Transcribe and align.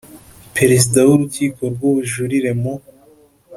perezida 0.55 0.99
w 1.07 1.09
urukiko 1.15 1.61
rw 1.73 1.81
ubujurire 1.89 2.51
mu 2.61 2.73